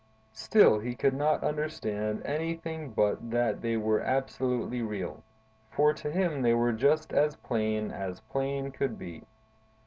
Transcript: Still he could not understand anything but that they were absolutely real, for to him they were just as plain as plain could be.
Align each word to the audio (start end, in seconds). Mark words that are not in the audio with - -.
Still 0.33 0.79
he 0.79 0.95
could 0.95 1.13
not 1.13 1.43
understand 1.43 2.23
anything 2.25 2.89
but 2.89 3.29
that 3.29 3.61
they 3.61 3.77
were 3.77 3.99
absolutely 4.01 4.81
real, 4.81 5.21
for 5.69 5.93
to 5.93 6.09
him 6.09 6.41
they 6.41 6.55
were 6.55 6.73
just 6.73 7.13
as 7.13 7.35
plain 7.35 7.91
as 7.91 8.19
plain 8.21 8.71
could 8.71 8.97
be. 8.97 9.21